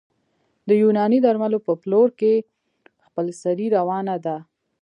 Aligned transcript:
د 0.67 0.69
یوناني 0.81 1.19
درملو 1.25 1.59
په 1.67 1.73
پلور 1.81 2.09
کې 2.19 2.33
خپلسري 3.05 3.67
روانه 3.77 4.15
ده 4.25 4.37